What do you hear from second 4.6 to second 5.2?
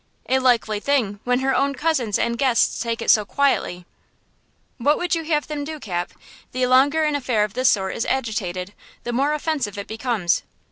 "What would